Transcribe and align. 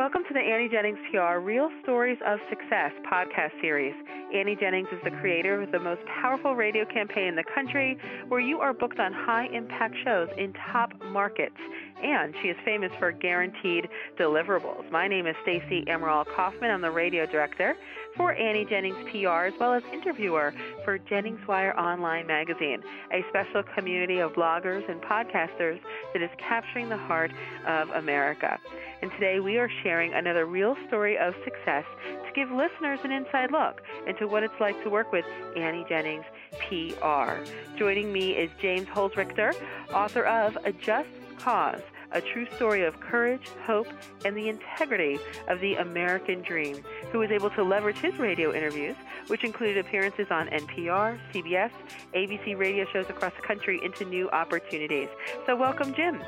Welcome 0.00 0.22
to 0.28 0.32
the 0.32 0.40
Annie 0.40 0.70
Jennings 0.70 0.96
PR 1.12 1.40
Real 1.40 1.68
Stories 1.82 2.16
of 2.26 2.38
Success 2.48 2.90
podcast 3.12 3.52
series. 3.60 3.92
Annie 4.34 4.54
Jennings 4.54 4.88
is 4.92 4.98
the 5.02 5.10
creator 5.10 5.60
of 5.60 5.72
the 5.72 5.80
most 5.80 6.02
powerful 6.06 6.54
radio 6.54 6.84
campaign 6.84 7.24
in 7.24 7.34
the 7.34 7.44
country, 7.52 7.98
where 8.28 8.38
you 8.38 8.60
are 8.60 8.72
booked 8.72 9.00
on 9.00 9.12
high 9.12 9.46
impact 9.52 9.96
shows 10.04 10.28
in 10.38 10.52
top 10.72 10.92
markets. 11.10 11.56
And 12.02 12.32
she 12.40 12.48
is 12.48 12.56
famous 12.64 12.92
for 12.98 13.10
guaranteed 13.10 13.88
deliverables. 14.18 14.90
My 14.90 15.08
name 15.08 15.26
is 15.26 15.34
Stacey 15.42 15.84
Amaral 15.86 16.24
Kaufman. 16.34 16.70
I'm 16.70 16.80
the 16.80 16.90
radio 16.90 17.26
director 17.26 17.74
for 18.16 18.32
Annie 18.32 18.64
Jennings 18.64 18.96
PR, 19.10 19.46
as 19.46 19.54
well 19.58 19.74
as 19.74 19.82
interviewer 19.92 20.54
for 20.84 20.98
Jennings 20.98 21.40
Wire 21.46 21.78
Online 21.78 22.26
Magazine, 22.26 22.82
a 23.12 23.24
special 23.28 23.62
community 23.74 24.18
of 24.18 24.32
bloggers 24.32 24.88
and 24.88 25.00
podcasters 25.02 25.80
that 26.12 26.22
is 26.22 26.30
capturing 26.38 26.88
the 26.88 26.96
heart 26.96 27.32
of 27.66 27.88
America. 27.90 28.58
And 29.02 29.10
today 29.12 29.40
we 29.40 29.58
are 29.58 29.70
sharing 29.82 30.12
another 30.12 30.46
real 30.46 30.76
story 30.88 31.18
of 31.18 31.34
success 31.44 31.84
to 32.26 32.32
give 32.34 32.50
listeners 32.50 33.00
an 33.04 33.10
inside 33.10 33.50
look 33.50 33.80
into 34.06 34.19
what 34.26 34.42
it's 34.42 34.60
like 34.60 34.82
to 34.84 34.90
work 34.90 35.12
with 35.12 35.24
Annie 35.56 35.84
Jennings 35.88 36.24
PR. 36.58 37.42
Joining 37.76 38.12
me 38.12 38.32
is 38.32 38.50
James 38.60 38.86
Holzrichter, 38.88 39.54
author 39.92 40.24
of 40.24 40.56
A 40.64 40.72
Just 40.72 41.08
Cause 41.38 41.82
a 42.12 42.20
true 42.20 42.46
story 42.56 42.84
of 42.84 42.98
courage, 43.00 43.42
hope, 43.66 43.86
and 44.24 44.36
the 44.36 44.48
integrity 44.48 45.18
of 45.48 45.60
the 45.60 45.74
American 45.76 46.42
dream, 46.42 46.82
who 47.12 47.18
was 47.18 47.30
able 47.30 47.50
to 47.50 47.62
leverage 47.62 47.98
his 47.98 48.18
radio 48.18 48.52
interviews, 48.52 48.96
which 49.28 49.44
included 49.44 49.78
appearances 49.78 50.26
on 50.30 50.48
NPR, 50.48 51.18
CBS, 51.32 51.70
ABC 52.14 52.58
radio 52.58 52.84
shows 52.92 53.08
across 53.08 53.32
the 53.40 53.46
country, 53.46 53.80
into 53.84 54.04
new 54.04 54.28
opportunities. 54.30 55.08
So, 55.46 55.56
welcome, 55.56 55.94
Jim. 55.94 56.20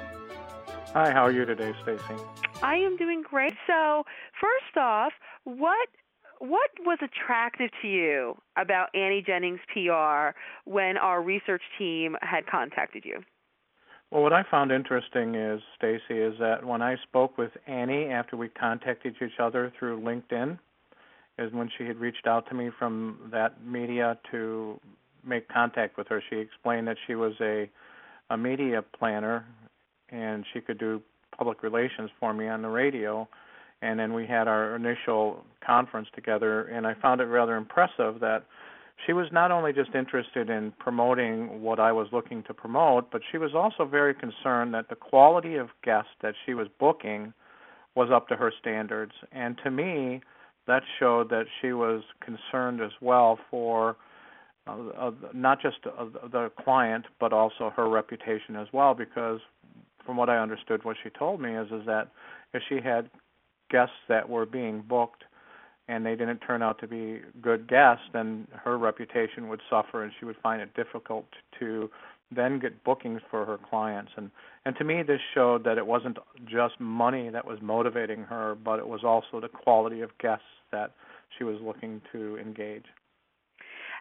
Hi, 0.92 1.10
how 1.10 1.24
are 1.24 1.32
you 1.32 1.44
today, 1.44 1.74
Stacey? 1.82 2.22
I 2.62 2.76
am 2.76 2.96
doing 2.96 3.22
great. 3.22 3.54
So, 3.66 4.04
first 4.40 4.76
off, 4.76 5.12
what 5.44 5.88
what 6.42 6.70
was 6.84 6.98
attractive 7.00 7.70
to 7.82 7.88
you 7.88 8.36
about 8.56 8.88
Annie 8.96 9.22
Jennings 9.24 9.60
PR 9.72 10.36
when 10.64 10.96
our 10.96 11.22
research 11.22 11.62
team 11.78 12.16
had 12.20 12.46
contacted 12.46 13.04
you? 13.04 13.20
Well, 14.10 14.24
what 14.24 14.32
I 14.32 14.42
found 14.50 14.72
interesting 14.72 15.36
is, 15.36 15.60
Stacey, 15.76 16.20
is 16.20 16.34
that 16.40 16.64
when 16.64 16.82
I 16.82 16.96
spoke 17.04 17.38
with 17.38 17.52
Annie 17.68 18.06
after 18.06 18.36
we 18.36 18.48
contacted 18.48 19.14
each 19.22 19.38
other 19.40 19.72
through 19.78 20.00
LinkedIn, 20.00 20.58
is 21.38 21.52
when 21.52 21.70
she 21.78 21.84
had 21.84 21.96
reached 21.98 22.26
out 22.26 22.48
to 22.48 22.54
me 22.56 22.70
from 22.76 23.30
that 23.30 23.64
media 23.64 24.18
to 24.32 24.80
make 25.24 25.48
contact 25.48 25.96
with 25.96 26.08
her. 26.08 26.20
She 26.28 26.36
explained 26.36 26.88
that 26.88 26.96
she 27.06 27.14
was 27.14 27.34
a 27.40 27.70
a 28.30 28.36
media 28.36 28.82
planner 28.98 29.44
and 30.08 30.44
she 30.52 30.60
could 30.60 30.78
do 30.78 31.02
public 31.36 31.62
relations 31.62 32.10
for 32.18 32.32
me 32.32 32.48
on 32.48 32.62
the 32.62 32.68
radio. 32.68 33.28
And 33.82 33.98
then 33.98 34.14
we 34.14 34.26
had 34.26 34.46
our 34.48 34.76
initial 34.76 35.44
conference 35.64 36.08
together, 36.14 36.62
and 36.66 36.86
I 36.86 36.94
found 36.94 37.20
it 37.20 37.24
rather 37.24 37.56
impressive 37.56 38.20
that 38.20 38.44
she 39.04 39.12
was 39.12 39.26
not 39.32 39.50
only 39.50 39.72
just 39.72 39.94
interested 39.94 40.48
in 40.48 40.72
promoting 40.78 41.62
what 41.62 41.80
I 41.80 41.90
was 41.90 42.06
looking 42.12 42.44
to 42.44 42.54
promote, 42.54 43.10
but 43.10 43.22
she 43.30 43.38
was 43.38 43.50
also 43.54 43.84
very 43.84 44.14
concerned 44.14 44.72
that 44.74 44.88
the 44.88 44.94
quality 44.94 45.56
of 45.56 45.68
guests 45.82 46.12
that 46.22 46.34
she 46.46 46.54
was 46.54 46.68
booking 46.78 47.32
was 47.96 48.08
up 48.12 48.28
to 48.28 48.36
her 48.36 48.52
standards. 48.60 49.12
And 49.32 49.58
to 49.64 49.70
me, 49.70 50.22
that 50.68 50.82
showed 51.00 51.28
that 51.30 51.46
she 51.60 51.72
was 51.72 52.02
concerned 52.24 52.80
as 52.80 52.92
well 53.00 53.38
for 53.50 53.96
uh, 54.68 55.10
not 55.34 55.60
just 55.60 55.78
the 55.82 56.52
client, 56.62 57.06
but 57.18 57.32
also 57.32 57.72
her 57.74 57.88
reputation 57.88 58.54
as 58.54 58.68
well. 58.72 58.94
Because 58.94 59.40
from 60.06 60.16
what 60.16 60.30
I 60.30 60.38
understood, 60.38 60.84
what 60.84 60.96
she 61.02 61.10
told 61.10 61.40
me 61.40 61.56
is 61.56 61.66
is 61.72 61.84
that 61.86 62.08
if 62.54 62.62
she 62.68 62.76
had 62.80 63.10
guests 63.72 63.96
that 64.08 64.28
were 64.28 64.46
being 64.46 64.84
booked 64.88 65.24
and 65.88 66.06
they 66.06 66.14
didn't 66.14 66.38
turn 66.38 66.62
out 66.62 66.78
to 66.78 66.86
be 66.86 67.20
good 67.40 67.68
guests, 67.68 68.04
then 68.12 68.46
her 68.64 68.78
reputation 68.78 69.48
would 69.48 69.60
suffer, 69.68 70.04
and 70.04 70.12
she 70.18 70.24
would 70.24 70.36
find 70.42 70.62
it 70.62 70.72
difficult 70.74 71.26
to 71.58 71.90
then 72.34 72.58
get 72.58 72.84
bookings 72.84 73.20
for 73.30 73.44
her 73.44 73.58
clients. 73.58 74.12
And 74.16 74.30
and 74.64 74.76
to 74.76 74.84
me, 74.84 75.02
this 75.02 75.20
showed 75.34 75.64
that 75.64 75.76
it 75.76 75.86
wasn't 75.86 76.18
just 76.46 76.78
money 76.78 77.28
that 77.30 77.44
was 77.44 77.58
motivating 77.60 78.22
her, 78.22 78.54
but 78.54 78.78
it 78.78 78.86
was 78.86 79.00
also 79.04 79.40
the 79.40 79.48
quality 79.48 80.02
of 80.02 80.16
guests 80.18 80.44
that 80.70 80.92
she 81.36 81.44
was 81.44 81.56
looking 81.60 82.00
to 82.12 82.38
engage. 82.38 82.84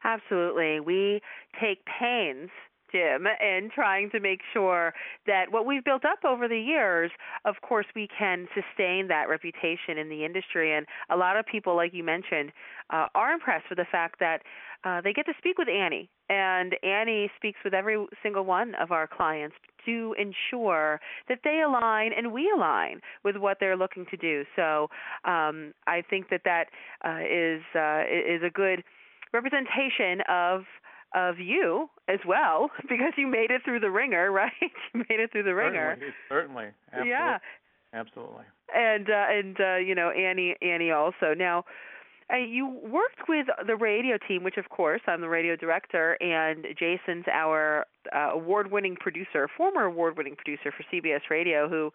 Absolutely, 0.04 0.80
we 0.80 1.22
take 1.60 1.80
pains 1.86 2.50
Jim, 2.92 3.26
and 3.40 3.72
trying 3.72 4.10
to 4.12 4.20
make 4.20 4.42
sure 4.54 4.94
that 5.28 5.52
what 5.52 5.66
we've 5.66 5.84
built 5.84 6.06
up 6.06 6.20
over 6.26 6.48
the 6.48 6.60
years, 6.60 7.12
of 7.46 7.56
course, 7.62 7.86
we 7.96 8.08
can 8.18 8.48
sustain 8.54 9.08
that 9.08 9.30
reputation 9.30 9.98
in 9.98 10.10
the 10.10 10.26
industry. 10.26 10.76
And 10.76 10.86
a 11.10 11.18
lot 11.18 11.38
of 11.38 11.46
people, 11.46 11.76
like 11.76 11.94
you 11.94 12.04
mentioned, 12.04 12.52
uh, 12.90 13.08
are 13.16 13.32
impressed 13.32 13.66
with 13.70 13.78
the 13.78 13.86
fact 13.92 14.20
that 14.20 14.42
uh, 14.84 15.02
they 15.02 15.14
get 15.14 15.26
to 15.28 15.34
speak 15.38 15.58
with 15.58 15.70
Annie, 15.70 16.10
and 16.30 16.76
Annie 16.84 17.30
speaks 17.36 17.60
with 17.64 17.74
every 17.74 18.04
single 18.24 18.46
one 18.46 18.74
of 18.76 18.92
our 18.92 19.08
clients 19.08 19.56
to 19.86 20.16
ensure 20.18 21.00
that 21.28 21.40
they 21.44 21.62
align 21.62 22.12
and 22.16 22.32
we 22.32 22.52
align 22.56 23.02
with 23.24 23.36
what 23.38 23.58
they're 23.60 23.78
looking 23.78 24.06
to 24.10 24.18
do. 24.18 24.44
So 24.56 24.90
um, 25.26 25.74
I 25.88 26.04
think 26.10 26.30
that 26.30 26.42
that 26.46 26.66
uh, 27.06 27.20
is 27.20 27.62
uh, 27.76 28.04
is 28.10 28.42
a 28.44 28.50
good 28.54 28.84
representation 29.34 30.22
of 30.30 30.64
of 31.14 31.40
you 31.40 31.90
as 32.08 32.20
well 32.26 32.70
because 32.90 33.14
you 33.18 33.28
made 33.28 33.52
it 33.52 33.62
through 33.64 33.80
the 33.80 33.92
wringer, 33.92 34.32
right? 34.32 34.52
you 34.62 35.06
made 35.10 35.20
it 35.20 35.32
through 35.32 35.44
the 35.44 35.56
wringer. 35.56 35.96
Certainly, 35.96 36.14
certainly. 36.30 36.66
Absolutely. 36.92 37.10
Yeah, 37.10 37.38
absolutely. 37.94 38.44
And 38.76 39.10
uh, 39.10 39.26
and 39.30 39.58
uh, 39.60 39.76
you 39.78 39.96
know 39.96 40.10
Annie 40.10 40.56
Annie 40.62 40.92
also 40.92 41.34
now. 41.38 41.66
Uh, 42.32 42.38
you 42.38 42.66
worked 42.66 43.28
with 43.28 43.48
the 43.68 43.76
radio 43.76 44.18
team, 44.26 44.42
which 44.42 44.56
of 44.56 44.70
course 44.70 45.02
I'm 45.06 45.20
the 45.20 45.28
radio 45.28 45.58
director, 45.58 46.14
and 46.22 46.66
Jason's 46.80 47.26
our 47.30 47.86
uh, 48.16 48.30
award-winning 48.32 48.96
producer, 48.96 49.50
former 49.58 49.84
award-winning 49.84 50.38
producer 50.38 50.72
for 50.72 50.86
CBS 50.94 51.30
Radio, 51.30 51.68
who 51.68 51.92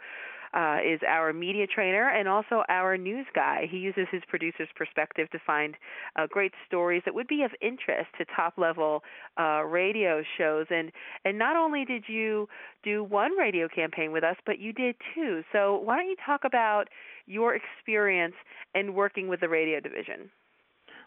uh, 0.56 0.78
is 0.84 1.00
our 1.06 1.32
media 1.32 1.66
trainer 1.66 2.08
and 2.08 2.26
also 2.28 2.62
our 2.68 2.96
news 2.96 3.26
guy. 3.34 3.66
He 3.70 3.76
uses 3.76 4.06
his 4.10 4.22
producer's 4.26 4.68
perspective 4.74 5.30
to 5.32 5.38
find 5.46 5.74
uh, 6.16 6.26
great 6.28 6.52
stories 6.66 7.02
that 7.04 7.14
would 7.14 7.28
be 7.28 7.42
of 7.42 7.50
interest 7.60 8.08
to 8.18 8.24
top 8.34 8.54
level 8.56 9.02
uh, 9.38 9.62
radio 9.64 10.22
shows. 10.38 10.66
And 10.70 10.90
and 11.24 11.38
not 11.38 11.56
only 11.56 11.84
did 11.84 12.04
you 12.08 12.48
do 12.82 13.04
one 13.04 13.36
radio 13.36 13.68
campaign 13.68 14.12
with 14.12 14.24
us, 14.24 14.36
but 14.46 14.58
you 14.58 14.72
did 14.72 14.96
two. 15.14 15.42
So 15.52 15.76
why 15.84 15.98
don't 15.98 16.08
you 16.08 16.16
talk 16.24 16.42
about 16.44 16.84
your 17.26 17.54
experience 17.54 18.34
in 18.74 18.94
working 18.94 19.28
with 19.28 19.40
the 19.40 19.48
radio 19.48 19.80
division? 19.80 20.30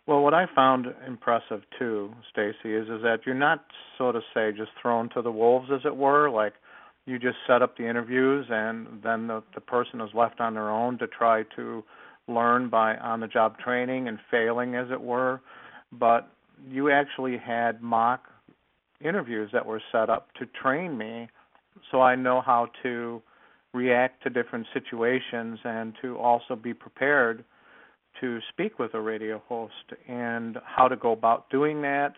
Well, 0.06 0.22
what 0.22 0.34
I 0.34 0.46
found 0.56 0.88
impressive 1.08 1.62
too, 1.78 2.12
Stacey, 2.32 2.74
is 2.74 2.88
is 2.88 3.02
that 3.04 3.20
you're 3.26 3.36
not 3.36 3.66
so 3.98 4.12
to 4.12 4.22
say 4.34 4.52
just 4.56 4.72
thrown 4.82 5.10
to 5.16 5.22
the 5.22 5.32
wolves, 5.32 5.70
as 5.74 5.82
it 5.86 5.96
were, 5.96 6.30
like 6.30 6.54
you 7.06 7.18
just 7.18 7.38
set 7.48 7.62
up 7.62 7.78
the 7.78 7.88
interviews 7.88 8.46
and 8.50 9.02
then 9.04 9.28
the 9.28 9.44
the 9.56 9.62
person 9.62 10.02
is 10.02 10.10
left 10.14 10.40
on 10.40 10.54
their 10.54 10.70
own 10.70 10.98
to 11.00 11.08
try 11.08 11.44
to 11.56 11.84
learn 12.28 12.70
by 12.70 12.96
on 12.98 13.20
the 13.20 13.28
job 13.28 13.58
training 13.58 14.08
and 14.08 14.20
failing 14.30 14.76
as 14.76 14.88
it 14.92 15.02
were. 15.02 15.42
But 15.92 16.30
you 16.70 16.92
actually 16.92 17.38
had 17.38 17.82
mock 17.82 18.26
interviews 19.04 19.50
that 19.54 19.66
were 19.66 19.82
set 19.92 20.10
up 20.10 20.34
to 20.36 20.46
train 20.62 20.98
me 20.98 21.30
so 21.92 22.02
I 22.02 22.16
know 22.16 22.42
how 22.42 22.68
to 22.84 23.22
react 23.74 24.24
to 24.24 24.30
different 24.30 24.68
situations 24.74 25.60
and 25.64 25.94
to 26.02 26.18
also 26.18 26.56
be 26.56 26.74
prepared 26.74 27.44
to 28.20 28.40
speak 28.50 28.80
with 28.80 28.94
a 28.94 29.00
radio 29.00 29.42
host 29.48 29.74
and 30.08 30.58
how 30.66 30.88
to 30.88 30.96
go 30.96 31.12
about 31.12 31.50
doing 31.50 31.82
that 31.84 32.16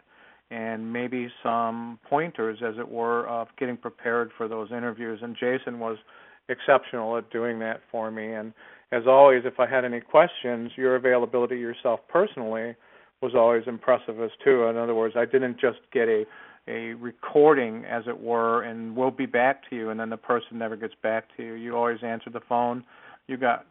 and 0.51 0.91
maybe 0.91 1.29
some 1.41 1.97
pointers, 2.07 2.59
as 2.63 2.75
it 2.77 2.87
were, 2.87 3.27
of 3.27 3.47
getting 3.57 3.77
prepared 3.77 4.31
for 4.37 4.47
those 4.47 4.69
interviews. 4.71 5.19
And 5.23 5.35
Jason 5.35 5.79
was 5.79 5.97
exceptional 6.49 7.17
at 7.17 7.31
doing 7.31 7.57
that 7.59 7.79
for 7.89 8.11
me. 8.11 8.33
And 8.33 8.53
as 8.91 9.03
always, 9.07 9.43
if 9.45 9.59
I 9.59 9.65
had 9.65 9.85
any 9.85 10.01
questions, 10.01 10.71
your 10.75 10.97
availability 10.97 11.57
yourself 11.57 12.01
personally 12.09 12.75
was 13.21 13.33
always 13.33 13.63
impressive 13.65 14.19
as 14.21 14.31
too. 14.43 14.65
In 14.65 14.75
other 14.75 14.93
words, 14.93 15.15
I 15.17 15.25
didn't 15.25 15.59
just 15.59 15.79
get 15.91 16.07
a 16.07 16.25
a 16.67 16.93
recording, 16.93 17.85
as 17.85 18.03
it 18.07 18.19
were, 18.19 18.61
and 18.61 18.95
we'll 18.95 19.09
be 19.09 19.25
back 19.25 19.67
to 19.67 19.75
you, 19.75 19.89
and 19.89 19.99
then 19.99 20.11
the 20.11 20.17
person 20.17 20.59
never 20.59 20.75
gets 20.75 20.93
back 21.01 21.25
to 21.35 21.43
you. 21.43 21.53
You 21.53 21.75
always 21.75 21.97
answered 22.03 22.33
the 22.33 22.41
phone. 22.47 22.83
You 23.27 23.37
got 23.37 23.65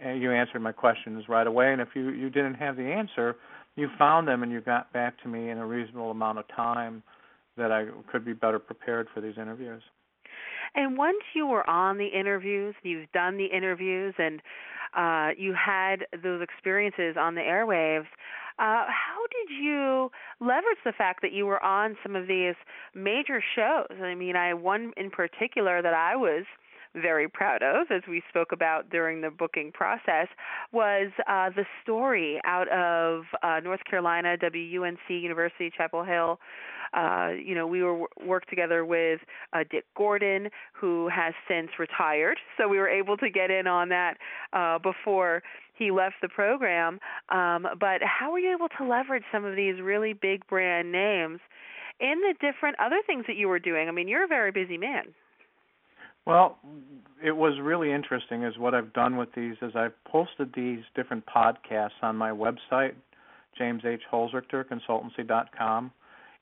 you 0.00 0.30
answered 0.30 0.60
my 0.60 0.70
questions 0.70 1.24
right 1.28 1.46
away, 1.46 1.72
and 1.72 1.80
if 1.80 1.88
you 1.94 2.10
you 2.10 2.30
didn't 2.30 2.54
have 2.54 2.76
the 2.76 2.84
answer, 2.84 3.36
you 3.78 3.88
found 3.98 4.26
them 4.28 4.42
and 4.42 4.52
you 4.52 4.60
got 4.60 4.92
back 4.92 5.20
to 5.22 5.28
me 5.28 5.50
in 5.50 5.58
a 5.58 5.66
reasonable 5.66 6.10
amount 6.10 6.38
of 6.38 6.44
time 6.54 7.02
that 7.56 7.72
I 7.72 7.86
could 8.10 8.24
be 8.24 8.32
better 8.32 8.58
prepared 8.58 9.08
for 9.14 9.20
these 9.20 9.34
interviews. 9.36 9.82
And 10.74 10.96
once 10.96 11.18
you 11.34 11.46
were 11.46 11.68
on 11.68 11.98
the 11.98 12.06
interviews, 12.06 12.74
you've 12.82 13.10
done 13.12 13.36
the 13.36 13.46
interviews, 13.46 14.14
and 14.18 14.40
uh, 14.96 15.30
you 15.36 15.54
had 15.54 16.06
those 16.22 16.42
experiences 16.42 17.16
on 17.18 17.34
the 17.34 17.40
airwaves. 17.40 18.06
Uh, 18.58 18.84
how 18.88 19.22
did 19.30 19.56
you 19.56 20.10
leverage 20.40 20.78
the 20.84 20.92
fact 20.92 21.22
that 21.22 21.32
you 21.32 21.46
were 21.46 21.62
on 21.62 21.96
some 22.02 22.16
of 22.16 22.26
these 22.26 22.54
major 22.94 23.42
shows? 23.54 23.98
I 24.02 24.14
mean, 24.14 24.36
I 24.36 24.54
one 24.54 24.92
in 24.96 25.10
particular 25.10 25.80
that 25.80 25.94
I 25.94 26.16
was 26.16 26.44
very 27.00 27.28
proud 27.28 27.62
of, 27.62 27.90
as 27.90 28.02
we 28.08 28.22
spoke 28.28 28.52
about 28.52 28.90
during 28.90 29.20
the 29.20 29.30
booking 29.30 29.72
process, 29.72 30.28
was 30.72 31.10
uh, 31.28 31.50
the 31.50 31.64
story 31.82 32.40
out 32.44 32.68
of 32.68 33.24
uh, 33.42 33.60
North 33.60 33.80
Carolina, 33.88 34.36
WUNC 34.40 34.98
University, 35.08 35.70
Chapel 35.76 36.04
Hill. 36.04 36.38
Uh, 36.94 37.30
you 37.44 37.54
know, 37.54 37.66
we 37.66 37.82
were 37.82 38.06
worked 38.24 38.48
together 38.48 38.84
with 38.84 39.20
uh, 39.52 39.64
Dick 39.70 39.84
Gordon, 39.96 40.48
who 40.72 41.08
has 41.08 41.34
since 41.46 41.68
retired, 41.78 42.38
so 42.56 42.68
we 42.68 42.78
were 42.78 42.88
able 42.88 43.16
to 43.18 43.30
get 43.30 43.50
in 43.50 43.66
on 43.66 43.90
that 43.90 44.16
uh, 44.52 44.78
before 44.78 45.42
he 45.74 45.90
left 45.90 46.16
the 46.22 46.28
program. 46.28 46.98
Um, 47.28 47.66
but 47.78 48.00
how 48.02 48.32
were 48.32 48.38
you 48.38 48.52
able 48.54 48.68
to 48.78 48.84
leverage 48.84 49.24
some 49.30 49.44
of 49.44 49.54
these 49.54 49.80
really 49.80 50.12
big 50.12 50.46
brand 50.46 50.90
names 50.90 51.40
in 52.00 52.20
the 52.20 52.34
different 52.40 52.76
other 52.80 53.00
things 53.06 53.24
that 53.26 53.36
you 53.36 53.48
were 53.48 53.58
doing? 53.58 53.88
I 53.88 53.92
mean, 53.92 54.08
you're 54.08 54.24
a 54.24 54.28
very 54.28 54.50
busy 54.50 54.78
man. 54.78 55.14
Well, 56.28 56.58
it 57.24 57.34
was 57.34 57.54
really 57.58 57.90
interesting 57.90 58.42
is 58.42 58.58
what 58.58 58.74
I've 58.74 58.92
done 58.92 59.16
with 59.16 59.30
these 59.34 59.56
is 59.62 59.72
I've 59.74 59.94
posted 60.04 60.52
these 60.54 60.80
different 60.94 61.24
podcasts 61.24 62.02
on 62.02 62.16
my 62.16 62.30
website, 62.30 62.92
James 63.56 63.80
H. 63.86 64.02
Holzrichter 64.12 64.62
Consultancy.com, 64.62 65.90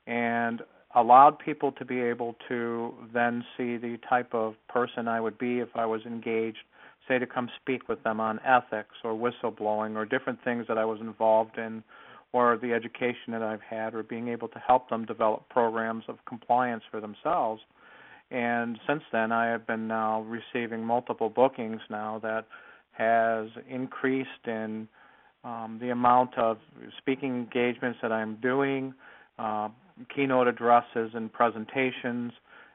and 0.05 0.61
allowed 0.93 1.39
people 1.39 1.71
to 1.71 1.85
be 1.85 2.01
able 2.01 2.35
to 2.49 2.95
then 3.13 3.45
see 3.55 3.77
the 3.77 3.97
type 4.09 4.33
of 4.33 4.55
person 4.67 5.07
I 5.07 5.21
would 5.21 5.37
be 5.37 5.59
if 5.59 5.69
I 5.73 5.85
was 5.85 6.01
engaged, 6.05 6.65
say 7.07 7.17
to 7.17 7.25
come 7.25 7.49
speak 7.61 7.87
with 7.87 8.03
them 8.03 8.19
on 8.19 8.41
ethics 8.45 8.95
or 9.05 9.13
whistleblowing 9.13 9.95
or 9.95 10.03
different 10.03 10.43
things 10.43 10.65
that 10.67 10.77
I 10.77 10.83
was 10.83 10.99
involved 10.99 11.57
in 11.57 11.81
or 12.33 12.57
the 12.57 12.73
education 12.73 13.31
that 13.31 13.41
I've 13.41 13.61
had 13.61 13.95
or 13.95 14.03
being 14.03 14.27
able 14.27 14.49
to 14.49 14.59
help 14.59 14.89
them 14.89 15.05
develop 15.05 15.47
programs 15.47 16.03
of 16.09 16.17
compliance 16.25 16.83
for 16.91 16.99
themselves 16.99 17.61
and 18.31 18.77
since 18.87 19.03
then 19.11 19.31
I 19.31 19.47
have 19.47 19.65
been 19.65 19.87
now 19.87 20.21
receiving 20.21 20.83
multiple 20.83 21.29
bookings 21.29 21.81
now 21.89 22.19
that 22.23 22.45
has 22.91 23.47
increased 23.69 24.29
in 24.45 24.87
um, 25.43 25.77
the 25.79 25.91
amount 25.91 26.37
of 26.37 26.57
speaking 26.97 27.35
engagements 27.35 27.99
that 28.01 28.11
I'm 28.11 28.35
doing, 28.41 28.93
uh, 29.39 29.69
keynote 30.13 30.47
addresses 30.47 31.11
and 31.13 31.31
presentations, 31.31 32.33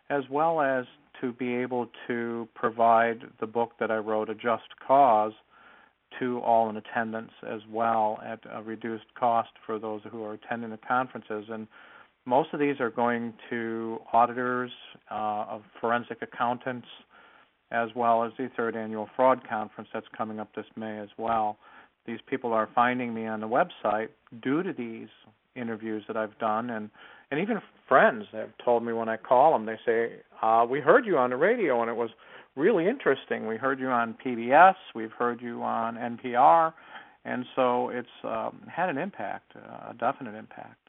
as 0.08 0.22
well 0.30 0.60
as 0.60 0.86
to 1.20 1.32
be 1.32 1.54
able 1.54 1.88
to 2.06 2.48
provide 2.54 3.22
the 3.40 3.46
book 3.46 3.72
that 3.78 3.90
I 3.90 3.98
wrote, 3.98 4.30
A 4.30 4.34
Just 4.34 4.64
Cause, 4.86 5.32
to 6.18 6.40
all 6.40 6.68
in 6.68 6.76
attendance 6.76 7.32
as 7.48 7.60
well 7.70 8.20
at 8.24 8.40
a 8.50 8.62
reduced 8.62 9.14
cost 9.18 9.50
for 9.64 9.78
those 9.78 10.02
who 10.10 10.24
are 10.24 10.34
attending 10.34 10.70
the 10.70 10.78
conferences. 10.78 11.46
And 11.48 11.66
most 12.24 12.50
of 12.52 12.60
these 12.60 12.80
are 12.80 12.90
going 12.90 13.34
to 13.50 13.98
auditors, 14.12 14.70
uh, 15.10 15.44
of 15.48 15.62
forensic 15.80 16.22
accountants, 16.22 16.86
as 17.70 17.88
well 17.96 18.22
as 18.22 18.32
the 18.38 18.48
third 18.56 18.76
annual 18.76 19.08
fraud 19.16 19.40
conference 19.48 19.88
that's 19.92 20.06
coming 20.16 20.38
up 20.38 20.54
this 20.54 20.66
May 20.76 20.98
as 20.98 21.08
well. 21.16 21.56
These 22.06 22.20
people 22.28 22.52
are 22.52 22.68
finding 22.74 23.14
me 23.14 23.26
on 23.26 23.40
the 23.40 23.48
website 23.48 24.08
due 24.42 24.62
to 24.62 24.72
these 24.72 25.08
interviews 25.54 26.04
that 26.06 26.16
I've 26.16 26.38
done, 26.38 26.70
and 26.70 26.90
and 27.30 27.40
even 27.40 27.62
friends 27.88 28.26
have 28.32 28.50
told 28.62 28.84
me 28.84 28.92
when 28.92 29.08
I 29.08 29.16
call 29.16 29.52
them, 29.52 29.64
they 29.64 29.78
say, 29.86 30.20
uh, 30.42 30.66
"We 30.68 30.80
heard 30.80 31.06
you 31.06 31.16
on 31.16 31.30
the 31.30 31.36
radio, 31.36 31.80
and 31.80 31.90
it 31.90 31.96
was 31.96 32.10
really 32.56 32.86
interesting. 32.86 33.46
We 33.46 33.56
heard 33.56 33.80
you 33.80 33.88
on 33.88 34.14
PBS, 34.14 34.74
we've 34.94 35.12
heard 35.12 35.40
you 35.40 35.62
on 35.62 35.96
NPR." 35.96 36.74
And 37.24 37.46
so 37.54 37.88
it's 37.88 38.08
um, 38.24 38.62
had 38.68 38.88
an 38.88 38.98
impact, 38.98 39.52
uh, 39.56 39.90
a 39.90 39.94
definite 39.94 40.34
impact. 40.34 40.81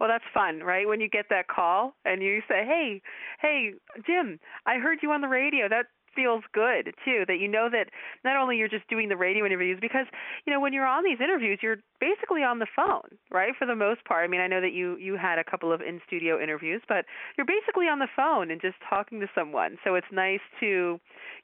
Well, 0.00 0.08
that's 0.08 0.24
fun, 0.32 0.60
right? 0.60 0.88
When 0.88 1.00
you 1.00 1.08
get 1.10 1.26
that 1.28 1.46
call 1.48 1.94
and 2.06 2.22
you 2.22 2.40
say, 2.48 2.64
"Hey, 2.64 3.02
hey, 3.40 3.74
Jim, 4.06 4.40
I 4.66 4.78
heard 4.78 5.02
you 5.02 5.12
on 5.12 5.20
the 5.20 5.28
radio." 5.28 5.68
That 5.68 5.86
feels 6.14 6.42
good 6.52 6.92
too 7.04 7.24
that 7.28 7.38
you 7.38 7.46
know 7.46 7.68
that 7.70 7.88
not 8.24 8.36
only 8.36 8.56
you're 8.56 8.68
just 8.68 8.88
doing 8.88 9.08
the 9.08 9.16
radio 9.16 9.46
interviews 9.46 9.78
because 9.80 10.06
you 10.44 10.52
know 10.52 10.58
when 10.60 10.72
you're 10.72 10.86
on 10.86 11.04
these 11.04 11.20
interviews 11.20 11.60
you're 11.62 11.76
basically 12.00 12.42
on 12.42 12.58
the 12.58 12.66
phone 12.74 13.08
right 13.30 13.54
for 13.56 13.64
the 13.66 13.76
most 13.76 14.04
part 14.04 14.24
i 14.24 14.26
mean 14.26 14.40
i 14.40 14.48
know 14.48 14.60
that 14.60 14.72
you 14.72 14.96
you 14.96 15.16
had 15.16 15.38
a 15.38 15.44
couple 15.44 15.72
of 15.72 15.80
in 15.80 16.00
studio 16.06 16.42
interviews 16.42 16.82
but 16.88 17.04
you're 17.38 17.46
basically 17.46 17.86
on 17.86 18.00
the 18.00 18.08
phone 18.16 18.50
and 18.50 18.60
just 18.60 18.74
talking 18.88 19.20
to 19.20 19.28
someone 19.36 19.78
so 19.84 19.94
it's 19.94 20.06
nice 20.12 20.40
to 20.58 20.98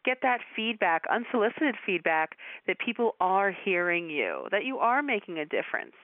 get 0.05 0.19
that 0.23 0.41
feedback 0.55 1.03
unsolicited 1.11 1.77
feedback 1.85 2.37
that 2.67 2.77
people 2.79 3.15
are 3.21 3.53
hearing 3.65 4.11
you 4.11 4.47
that 4.51 4.65
you 4.65 4.79
are 4.79 5.03
making 5.03 5.39
a 5.39 5.45
difference 5.45 5.95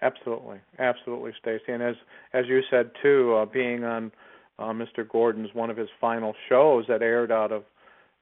Absolutely, 0.00 0.60
absolutely, 0.78 1.32
Stacey. 1.40 1.72
And 1.72 1.82
as 1.82 1.96
as 2.32 2.46
you 2.46 2.60
said 2.70 2.90
too, 3.02 3.34
uh, 3.34 3.46
being 3.46 3.84
on 3.84 4.12
uh, 4.58 4.72
Mr. 4.72 5.08
Gordon's 5.08 5.50
one 5.54 5.70
of 5.70 5.76
his 5.76 5.88
final 6.00 6.34
shows 6.48 6.84
that 6.88 7.02
aired 7.02 7.32
out 7.32 7.52
of 7.52 7.64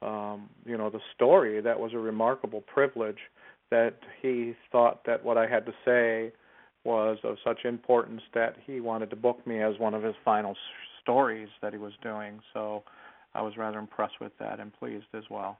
um, 0.03 0.49
you 0.65 0.77
know 0.77 0.91
the 0.91 1.01
story, 1.15 1.61
that 1.61 1.79
was 1.79 1.93
a 1.93 1.99
remarkable 1.99 2.63
privilege. 2.63 3.19
That 3.71 3.97
he 4.23 4.55
thought 4.71 5.05
that 5.07 5.25
what 5.25 5.37
I 5.37 5.47
had 5.47 5.67
to 5.67 5.73
say 5.85 6.33
was 6.85 7.19
of 7.25 7.37
such 7.45 7.65
importance 7.65 8.23
that 8.33 8.57
he 8.65 8.81
wanted 8.81 9.11
to 9.11 9.17
book 9.17 9.45
me 9.47 9.61
as 9.61 9.79
one 9.79 9.93
of 9.93 10.05
his 10.05 10.15
final 10.25 10.53
s- 10.53 10.57
stories 11.03 11.49
that 11.61 11.73
he 11.73 11.79
was 11.79 11.93
doing. 12.01 12.39
So 12.55 12.85
I 13.35 13.43
was 13.43 13.57
rather 13.57 13.79
impressed 13.79 14.21
with 14.21 14.33
that 14.39 14.61
and 14.61 14.73
pleased 14.73 15.07
as 15.13 15.25
well. 15.29 15.59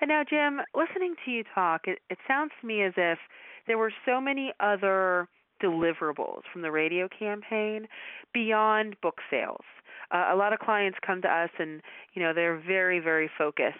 And 0.00 0.08
now, 0.08 0.24
Jim, 0.28 0.60
listening 0.74 1.14
to 1.24 1.30
you 1.30 1.44
talk, 1.54 1.82
it, 1.86 2.00
it 2.10 2.18
sounds 2.26 2.50
to 2.60 2.66
me 2.66 2.82
as 2.82 2.92
if 2.96 3.18
there 3.66 3.78
were 3.78 3.92
so 4.06 4.20
many 4.20 4.52
other 4.60 5.28
deliverables 5.62 6.42
from 6.52 6.62
the 6.62 6.70
radio 6.70 7.08
campaign 7.08 7.86
beyond 8.34 8.96
book 9.00 9.18
sales. 9.30 9.64
Uh, 10.10 10.30
a 10.32 10.36
lot 10.36 10.52
of 10.52 10.58
clients 10.58 10.98
come 11.06 11.22
to 11.22 11.28
us 11.28 11.50
and 11.58 11.80
you 12.14 12.22
know 12.22 12.34
they're 12.34 12.60
very 12.66 12.98
very 12.98 13.30
focused 13.38 13.78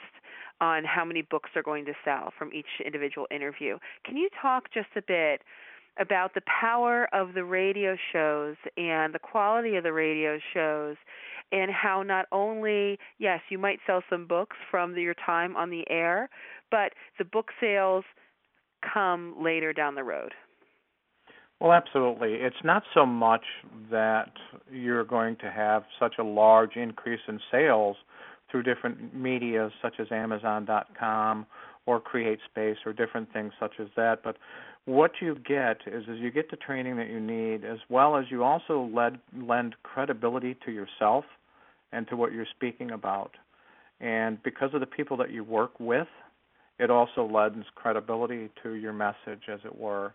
on 0.61 0.84
how 0.84 1.05
many 1.05 1.23
books 1.23 1.50
they're 1.52 1.62
going 1.62 1.84
to 1.84 1.93
sell 2.05 2.32
from 2.38 2.50
each 2.55 2.67
individual 2.84 3.26
interview. 3.31 3.79
Can 4.05 4.17
you 4.17 4.29
talk 4.40 4.73
just 4.73 4.88
a 4.96 5.02
bit 5.02 5.43
about 5.99 6.34
the 6.34 6.43
power 6.61 7.08
of 7.12 7.34
the 7.34 7.44
radio 7.44 7.96
shows 8.12 8.56
and 8.76 9.12
the 9.12 9.19
quality 9.19 9.76
of 9.76 9.82
the 9.82 9.93
radio 9.93 10.38
shows 10.55 10.96
and 11.50 11.70
how 11.70 12.02
not 12.02 12.26
only 12.32 12.99
yes 13.19 13.40
you 13.50 13.58
might 13.58 13.79
sell 13.87 14.02
some 14.08 14.26
books 14.26 14.56
from 14.70 14.94
the, 14.94 15.02
your 15.02 15.14
time 15.26 15.55
on 15.56 15.69
the 15.69 15.84
air 15.90 16.31
but 16.70 16.93
the 17.19 17.25
book 17.25 17.50
sales 17.61 18.05
come 18.93 19.34
later 19.43 19.73
down 19.73 19.94
the 19.94 20.05
road? 20.05 20.32
Well, 21.61 21.73
absolutely. 21.73 22.34
It's 22.34 22.56
not 22.64 22.82
so 22.93 23.06
much 23.06 23.44
that 23.90 24.32
you're 24.70 25.05
going 25.05 25.37
to 25.37 25.50
have 25.50 25.84
such 26.00 26.14
a 26.19 26.25
large 26.25 26.76
increase 26.76 27.20
in 27.29 27.38
sales 27.50 27.96
through 28.50 28.64
different 28.64 29.14
media 29.14 29.70
such 29.81 29.94
as 30.00 30.08
Amazon.com 30.11 31.46
or 31.87 32.00
CreateSpace 32.00 32.76
or 32.84 32.93
different 32.93 33.32
things 33.32 33.52
such 33.61 33.75
as 33.81 33.88
that, 33.96 34.23
but 34.23 34.37
what 34.84 35.12
you 35.20 35.36
get 35.46 35.79
is, 35.86 36.03
is 36.08 36.19
you 36.19 36.31
get 36.31 36.51
the 36.51 36.56
training 36.56 36.96
that 36.96 37.08
you 37.08 37.20
need 37.20 37.65
as 37.65 37.79
well 37.89 38.17
as 38.17 38.24
you 38.31 38.43
also 38.43 38.91
lend 39.32 39.74
credibility 39.84 40.56
to 40.65 40.72
yourself 40.72 41.24
and 41.93 42.08
to 42.08 42.17
what 42.17 42.32
you're 42.32 42.46
speaking 42.56 42.91
about. 42.91 43.32
And 44.01 44.43
because 44.43 44.70
of 44.74 44.81
the 44.81 44.86
people 44.86 45.17
that 45.19 45.31
you 45.31 45.44
work 45.44 45.79
with, 45.79 46.08
it 46.79 46.91
also 46.91 47.26
lends 47.26 47.67
credibility 47.74 48.50
to 48.62 48.74
your 48.74 48.93
message, 48.93 49.43
as 49.52 49.60
it 49.64 49.79
were, 49.79 50.14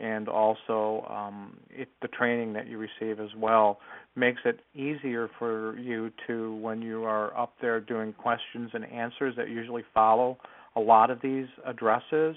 and 0.00 0.28
also 0.28 1.06
um, 1.08 1.56
it, 1.70 1.88
the 2.02 2.08
training 2.08 2.52
that 2.52 2.66
you 2.66 2.78
receive 2.78 3.20
as 3.20 3.30
well 3.36 3.78
makes 4.16 4.40
it 4.44 4.60
easier 4.74 5.30
for 5.38 5.78
you 5.78 6.10
to, 6.26 6.54
when 6.56 6.82
you 6.82 7.04
are 7.04 7.36
up 7.36 7.54
there 7.60 7.80
doing 7.80 8.12
questions 8.12 8.70
and 8.74 8.84
answers 8.90 9.34
that 9.36 9.48
usually 9.48 9.84
follow 9.92 10.36
a 10.76 10.80
lot 10.80 11.10
of 11.10 11.20
these 11.22 11.46
addresses, 11.64 12.36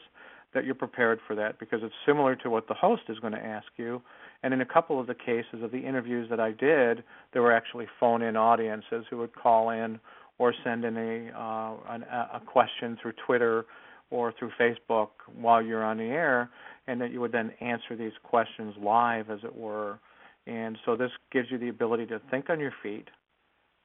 that 0.53 0.65
you're 0.65 0.75
prepared 0.75 1.19
for 1.27 1.35
that 1.35 1.59
because 1.59 1.79
it's 1.83 1.93
similar 2.05 2.35
to 2.35 2.49
what 2.49 2.67
the 2.67 2.73
host 2.73 3.03
is 3.09 3.19
going 3.19 3.33
to 3.33 3.43
ask 3.43 3.67
you. 3.77 4.01
And 4.43 4.53
in 4.53 4.61
a 4.61 4.65
couple 4.65 4.99
of 4.99 5.07
the 5.07 5.15
cases 5.15 5.61
of 5.61 5.71
the 5.71 5.79
interviews 5.79 6.29
that 6.29 6.39
I 6.39 6.51
did, 6.51 7.03
there 7.33 7.41
were 7.41 7.51
actually 7.51 7.87
phone-in 7.99 8.35
audiences 8.35 9.05
who 9.09 9.17
would 9.17 9.35
call 9.35 9.71
in 9.71 9.99
or 10.39 10.53
send 10.63 10.85
in 10.85 10.97
a 10.97 11.31
uh, 11.37 11.75
an, 11.89 12.03
a 12.03 12.41
question 12.45 12.97
through 13.01 13.13
Twitter 13.25 13.65
or 14.09 14.33
through 14.37 14.51
Facebook 14.59 15.09
while 15.35 15.61
you're 15.61 15.83
on 15.83 15.97
the 15.97 16.05
air, 16.05 16.49
and 16.87 17.01
that 17.01 17.11
you 17.11 17.19
would 17.19 17.31
then 17.31 17.51
answer 17.59 17.95
these 17.97 18.13
questions 18.23 18.73
live, 18.81 19.29
as 19.29 19.39
it 19.43 19.55
were. 19.55 19.99
And 20.45 20.77
so 20.85 20.95
this 20.95 21.11
gives 21.31 21.51
you 21.51 21.57
the 21.57 21.67
ability 21.67 22.05
to 22.07 22.21
think 22.31 22.49
on 22.49 22.59
your 22.59 22.73
feet 22.81 23.09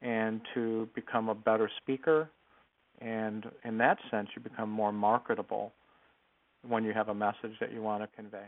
and 0.01 0.41
to 0.55 0.89
become 0.95 1.29
a 1.29 1.35
better 1.35 1.69
speaker. 1.81 2.31
And 3.01 3.47
in 3.65 3.79
that 3.79 3.99
sense, 4.11 4.29
you 4.37 4.43
become 4.43 4.71
more 4.71 4.93
marketable 4.93 5.73
when 6.67 6.85
you 6.85 6.93
have 6.93 7.09
a 7.09 7.15
message 7.15 7.59
that 7.61 7.73
you 7.73 7.83
want 7.83 8.03
to 8.05 8.09
convey. 8.17 8.45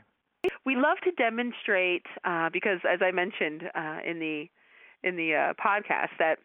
We 0.65 0.77
love 0.77 0.99
to 1.05 1.11
demonstrate 1.11 2.07
uh, 2.25 2.51
because, 2.53 2.79
as 2.89 3.01
I 3.03 3.11
mentioned 3.11 3.65
uh, 3.75 3.99
in 4.07 4.21
the 4.21 4.47
in 5.03 5.17
the 5.17 5.35
uh, 5.35 5.53
podcast, 5.63 6.11
that 6.19 6.39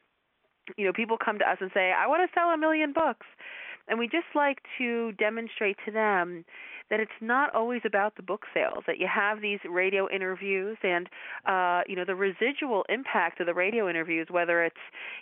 you 0.78 0.86
know 0.86 0.94
people 0.94 1.18
come 1.18 1.40
to 1.40 1.50
us 1.50 1.58
and 1.62 1.72
say 1.74 1.92
i 1.92 2.08
want 2.08 2.22
to 2.28 2.34
sell 2.34 2.50
a 2.50 2.58
million 2.58 2.94
books 2.94 3.26
and 3.89 4.00
we 4.00 4.08
just 4.08 4.27
like 4.36 4.60
to 4.77 5.12
demonstrate 5.13 5.77
to 5.86 5.91
them 5.91 6.46
that 6.89 7.00
it's 7.00 7.12
not 7.22 7.53
always 7.53 7.81
about 7.86 8.15
the 8.15 8.24
book 8.24 8.46
sales 8.53 8.84
that 8.88 8.98
you 9.00 9.08
have 9.13 9.41
these 9.41 9.60
radio 9.69 10.10
interviews 10.10 10.77
and 10.84 11.08
uh 11.46 11.81
you 11.88 11.96
know 11.96 12.05
the 12.05 12.15
residual 12.15 12.84
impact 12.89 13.39
of 13.39 13.46
the 13.46 13.53
radio 13.53 13.89
interviews 13.89 14.27
whether 14.31 14.63
it's 14.63 14.75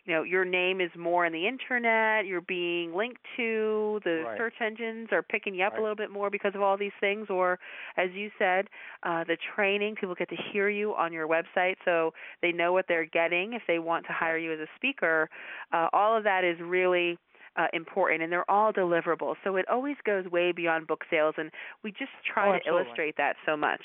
you 0.05 0.13
know 0.13 0.23
your 0.23 0.45
name 0.45 0.79
is 0.81 0.91
more 0.97 1.25
in 1.25 1.33
the 1.33 1.47
internet 1.47 2.25
you're 2.25 2.41
being 2.41 2.93
linked 2.95 3.21
to 3.35 3.99
the 4.05 4.23
Right. 4.25 4.37
search 4.37 4.55
engines 4.61 5.09
are 5.11 5.21
picking 5.23 5.55
you 5.55 5.63
up 5.65 5.73
Right. 5.73 5.79
a 5.79 5.81
little 5.81 5.95
bit 5.95 6.11
more 6.11 6.29
because 6.29 6.53
of 6.55 6.61
all 6.61 6.77
these 6.77 6.91
things 6.99 7.27
or 7.29 7.59
as 7.97 8.09
you 8.13 8.29
said 8.39 8.67
uh 9.03 9.23
the 9.25 9.37
training 9.55 9.95
people 9.95 10.15
get 10.15 10.29
to 10.29 10.37
hear 10.51 10.69
you 10.69 10.93
on 10.95 11.11
your 11.13 11.27
website 11.27 11.75
so 11.85 12.13
they 12.41 12.51
know 12.51 12.71
what 12.73 12.85
they're 12.87 13.05
getting 13.05 13.53
if 13.53 13.61
they 13.67 13.79
want 13.79 14.05
to 14.05 14.13
hire 14.13 14.37
you 14.37 14.53
as 14.53 14.59
a 14.59 14.67
speaker 14.75 15.29
uh 15.73 15.87
all 15.93 16.15
of 16.17 16.23
that 16.23 16.43
is 16.43 16.57
really 16.61 17.17
uh, 17.57 17.67
important, 17.73 18.21
and 18.23 18.31
they're 18.31 18.49
all 18.49 18.71
deliverable. 18.71 19.35
So 19.43 19.55
it 19.55 19.67
always 19.69 19.95
goes 20.05 20.25
way 20.31 20.51
beyond 20.51 20.87
book 20.87 21.03
sales, 21.09 21.35
and 21.37 21.51
we 21.83 21.91
just 21.91 22.11
try 22.31 22.47
Oh, 22.49 22.51
to 22.51 22.57
absolutely. 22.57 22.83
illustrate 22.85 23.17
that 23.17 23.35
so 23.45 23.57
much. 23.57 23.81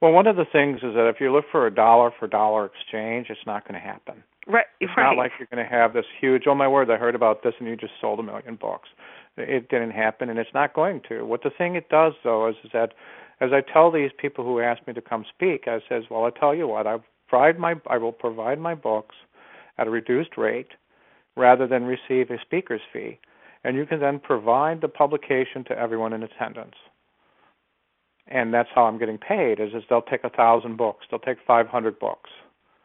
Well, 0.00 0.12
one 0.12 0.26
of 0.26 0.36
the 0.36 0.44
things 0.44 0.78
is 0.82 0.94
that 0.94 1.08
if 1.08 1.20
you 1.20 1.32
look 1.32 1.44
for 1.50 1.66
a 1.66 1.74
dollar 1.74 2.10
for 2.18 2.26
dollar 2.26 2.66
exchange, 2.66 3.28
it's 3.30 3.46
not 3.46 3.66
going 3.66 3.80
to 3.80 3.86
happen. 3.86 4.22
Right, 4.46 4.66
It's 4.80 4.92
right. 4.96 5.04
not 5.04 5.16
like 5.16 5.32
you're 5.38 5.48
going 5.50 5.64
to 5.64 5.70
have 5.72 5.94
this 5.94 6.04
huge. 6.20 6.42
Oh 6.46 6.54
my 6.54 6.68
word! 6.68 6.90
I 6.90 6.96
heard 6.98 7.14
about 7.14 7.42
this, 7.42 7.54
and 7.58 7.66
you 7.68 7.76
just 7.76 7.94
sold 8.00 8.18
a 8.18 8.22
million 8.22 8.56
books. 8.56 8.88
It 9.38 9.68
didn't 9.70 9.92
happen, 9.92 10.28
and 10.28 10.38
it's 10.38 10.52
not 10.52 10.74
going 10.74 11.00
to. 11.08 11.24
What 11.24 11.42
the 11.42 11.50
thing 11.56 11.76
it 11.76 11.88
does 11.88 12.12
though 12.22 12.48
is, 12.48 12.56
is 12.62 12.70
that 12.74 12.92
as 13.40 13.50
I 13.52 13.60
tell 13.62 13.90
these 13.90 14.10
people 14.18 14.44
who 14.44 14.60
ask 14.60 14.86
me 14.86 14.92
to 14.92 15.00
come 15.00 15.24
speak, 15.34 15.64
I 15.66 15.80
says, 15.88 16.04
well, 16.10 16.24
I 16.24 16.30
tell 16.38 16.54
you 16.54 16.68
what, 16.68 16.86
I 16.86 16.98
provide 17.28 17.58
my 17.58 17.74
I 17.88 17.96
will 17.96 18.12
provide 18.12 18.58
my 18.58 18.74
books 18.74 19.14
at 19.78 19.86
a 19.86 19.90
reduced 19.90 20.36
rate 20.36 20.72
rather 21.36 21.66
than 21.66 21.84
receive 21.84 22.30
a 22.30 22.40
speaker's 22.40 22.80
fee, 22.92 23.18
and 23.64 23.76
you 23.76 23.86
can 23.86 24.00
then 24.00 24.18
provide 24.18 24.80
the 24.80 24.88
publication 24.88 25.64
to 25.64 25.78
everyone 25.78 26.12
in 26.12 26.22
attendance. 26.22 26.76
And 28.26 28.54
that's 28.54 28.68
how 28.74 28.84
I'm 28.84 28.98
getting 28.98 29.18
paid. 29.18 29.60
Is 29.60 29.74
is 29.74 29.82
they'll 29.88 30.02
take 30.02 30.24
a 30.24 30.30
thousand 30.30 30.76
books, 30.76 31.06
they'll 31.10 31.20
take 31.20 31.38
500 31.46 31.98
books, 31.98 32.30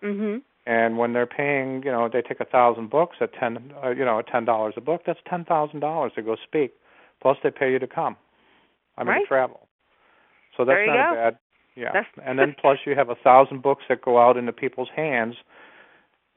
mm-hmm. 0.03 0.37
and 0.65 0.97
when 0.97 1.13
they're 1.13 1.25
paying, 1.25 1.83
you 1.83 1.91
know, 1.91 2.09
they 2.11 2.21
take 2.21 2.41
a 2.41 2.45
thousand 2.45 2.89
books 2.89 3.17
at 3.21 3.33
ten, 3.33 3.71
uh, 3.83 3.89
you 3.91 4.03
know, 4.03 4.19
at 4.19 4.27
ten 4.27 4.43
dollars 4.45 4.73
a 4.77 4.81
book. 4.81 5.01
That's 5.05 5.19
ten 5.29 5.45
thousand 5.45 5.79
dollars 5.79 6.11
to 6.15 6.21
go 6.21 6.35
speak. 6.43 6.73
Plus, 7.21 7.37
they 7.43 7.51
pay 7.51 7.71
you 7.71 7.79
to 7.79 7.87
come. 7.87 8.17
I 8.97 9.03
mean, 9.03 9.13
Right. 9.13 9.27
travel. 9.27 9.67
So 10.57 10.65
that's 10.65 10.85
not 10.87 10.95
go. 10.95 11.11
a 11.11 11.15
bad. 11.15 11.37
Yeah. 11.75 11.91
That's- 11.93 12.11
and 12.25 12.37
then 12.37 12.53
plus 12.59 12.79
you 12.85 12.95
have 12.95 13.09
a 13.09 13.15
thousand 13.15 13.61
books 13.61 13.83
that 13.87 14.01
go 14.01 14.19
out 14.19 14.35
into 14.35 14.51
people's 14.51 14.89
hands, 14.89 15.37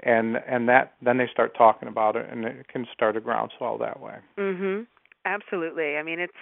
and 0.02 0.36
and 0.46 0.68
that 0.68 0.94
then 1.02 1.18
they 1.18 1.28
start 1.30 1.54
talking 1.56 1.88
about 1.88 2.16
it, 2.16 2.26
and 2.30 2.44
it 2.44 2.68
can 2.68 2.86
start 2.92 3.16
a 3.16 3.20
groundswell 3.20 3.78
that 3.78 4.00
way. 4.00 4.16
Mhm. 4.38 4.86
Absolutely. 5.24 5.96
I 5.96 6.02
mean, 6.02 6.18
it's 6.20 6.32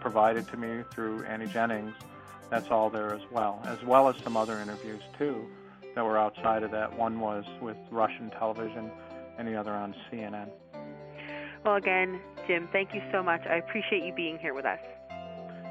provided 0.00 0.48
to 0.48 0.56
me 0.56 0.84
through 0.90 1.24
Annie 1.24 1.46
Jennings. 1.46 1.94
That's 2.50 2.70
all 2.70 2.90
there 2.90 3.14
as 3.14 3.22
well, 3.30 3.62
as 3.64 3.82
well 3.84 4.08
as 4.08 4.16
some 4.22 4.36
other 4.36 4.58
interviews 4.58 5.02
too 5.18 5.46
that 5.94 6.04
were 6.04 6.18
outside 6.18 6.62
of 6.62 6.70
that. 6.70 6.96
One 6.96 7.20
was 7.20 7.44
with 7.60 7.76
Russian 7.90 8.30
television, 8.30 8.90
and 9.38 9.48
the 9.48 9.56
other 9.56 9.72
on 9.72 9.94
CNN. 10.10 10.48
Well, 11.64 11.76
again, 11.76 12.20
Jim, 12.46 12.68
thank 12.72 12.94
you 12.94 13.02
so 13.12 13.22
much. 13.22 13.42
I 13.46 13.56
appreciate 13.56 14.04
you 14.04 14.12
being 14.14 14.38
here 14.38 14.54
with 14.54 14.64
us. 14.64 14.80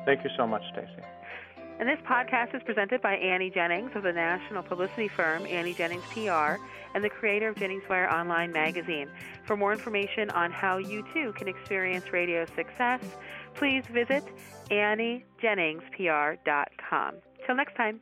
Thank 0.06 0.24
you 0.24 0.30
so 0.38 0.48
much, 0.48 0.64
Stacey. 0.72 1.04
And 1.80 1.90
this 1.90 2.00
podcast 2.08 2.56
is 2.56 2.62
presented 2.64 3.02
by 3.02 3.16
Annie 3.16 3.50
Jennings 3.50 3.92
of 3.96 4.04
the 4.04 4.14
national 4.14 4.62
publicity 4.62 5.08
firm 5.08 5.46
Annie 5.48 5.74
Jennings 5.74 6.04
PR 6.14 6.62
and 6.94 7.04
the 7.04 7.10
creator 7.10 7.50
of 7.50 7.56
Jennings 7.56 7.84
Wire 7.90 8.10
Online 8.10 8.52
magazine. 8.52 9.10
For 9.46 9.58
more 9.58 9.74
information 9.74 10.30
on 10.30 10.52
how 10.52 10.78
you 10.78 11.04
too 11.14 11.34
can 11.34 11.48
experience 11.48 12.14
radio 12.14 12.46
success, 12.56 13.02
please 13.56 13.84
visit 13.92 14.24
AnnieJenningsPR.com. 14.70 17.16
Till 17.46 17.56
next 17.56 17.76
time. 17.76 18.00